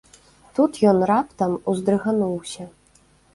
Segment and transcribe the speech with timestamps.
[0.59, 2.67] Тут ён раптам уздрыгануўся.